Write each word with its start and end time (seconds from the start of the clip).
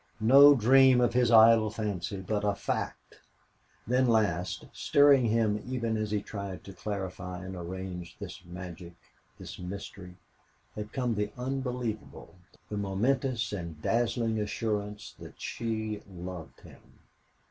No 0.19 0.55
dream 0.55 0.99
of 0.99 1.13
his 1.13 1.29
idle 1.29 1.69
fancy, 1.69 2.21
but 2.21 2.43
a 2.43 2.55
fact! 2.55 3.19
Then 3.85 4.07
last 4.07 4.65
stirring 4.73 5.25
him 5.27 5.61
even 5.63 5.95
as 5.95 6.09
he 6.09 6.23
tried 6.23 6.63
to 6.63 6.73
clarify 6.73 7.45
and 7.45 7.55
arrange 7.55 8.17
this 8.17 8.43
magic, 8.43 8.93
this 9.37 9.59
mystery 9.59 10.17
had 10.73 10.91
come 10.91 11.13
the 11.13 11.31
unbelievable, 11.37 12.33
the 12.67 12.77
momentous 12.77 13.53
and 13.53 13.79
dazzling 13.79 14.39
assurance 14.39 15.13
that 15.19 15.39
she 15.39 16.01
loved 16.09 16.61
him. 16.61 16.81